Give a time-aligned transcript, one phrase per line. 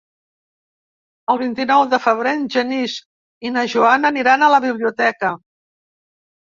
[1.33, 2.97] El vint-i-nou de febrer en Genís
[3.51, 5.35] i na Joana aniran a la biblioteca.